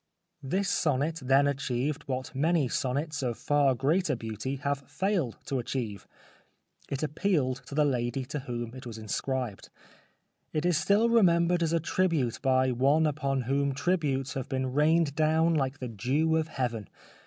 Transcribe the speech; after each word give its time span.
This 0.41 0.67
sonnet 0.67 1.19
then 1.21 1.45
achieved 1.45 2.05
what 2.07 2.33
many 2.33 2.67
sonnets 2.67 3.21
of 3.21 3.37
far 3.37 3.75
greater 3.75 4.15
beauty 4.15 4.55
have 4.55 4.79
failed 4.89 5.37
to 5.45 5.59
achieve. 5.59 6.07
It 6.89 7.03
appealed 7.03 7.61
to 7.67 7.75
the 7.75 7.85
lady 7.85 8.25
to 8.25 8.39
whom 8.39 8.73
it 8.73 8.87
was 8.87 8.97
inscribed. 8.97 9.69
It 10.53 10.65
is 10.65 10.75
still 10.75 11.07
remembered 11.07 11.61
as 11.61 11.71
a 11.71 11.79
tribute 11.79 12.39
by 12.41 12.71
one 12.71 13.05
upon 13.05 13.41
whom 13.41 13.75
tributes 13.75 14.33
have 14.33 14.49
been 14.49 14.73
rained 14.73 15.13
down 15.13 15.53
like 15.53 15.77
the 15.77 15.87
dew 15.87 16.35
of 16.35 16.47
heaven. 16.47 16.89